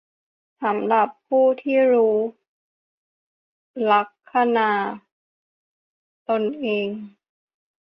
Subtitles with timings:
[0.63, 2.15] สำหรับผู้ที่รู้
[3.91, 4.71] ลัคนา
[6.29, 6.87] ตนเอง